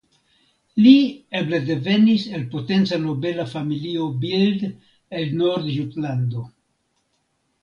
[0.85, 0.93] Li
[1.39, 4.65] eble devenis el potenca nobela familio Bild
[5.21, 6.49] el Nordjutlando.